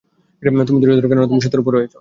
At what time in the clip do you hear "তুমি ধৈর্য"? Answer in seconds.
0.67-0.95